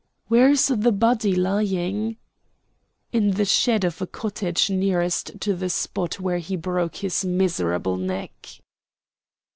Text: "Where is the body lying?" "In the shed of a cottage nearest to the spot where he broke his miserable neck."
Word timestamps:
"Where 0.29 0.49
is 0.49 0.65
the 0.67 0.91
body 0.91 1.35
lying?" 1.35 2.17
"In 3.13 3.29
the 3.33 3.45
shed 3.45 3.83
of 3.83 4.01
a 4.01 4.07
cottage 4.07 4.67
nearest 4.67 5.39
to 5.41 5.53
the 5.55 5.69
spot 5.69 6.19
where 6.19 6.39
he 6.39 6.55
broke 6.55 6.95
his 6.95 7.23
miserable 7.23 7.97
neck." 7.97 8.47